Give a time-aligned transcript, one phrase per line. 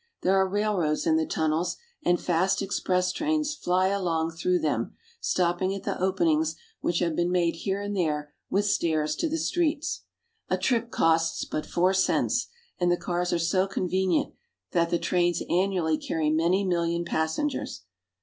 [0.23, 5.75] There are railroads in the tunnels, and fast express trains fly along through them, stopping
[5.75, 10.01] at the openings which have been made here and there with stairs to the streets.
[10.49, 12.47] A trip costs but four cents,
[12.79, 14.33] and the cars are so convenient
[14.71, 17.81] that the trains annually carry many million passengers.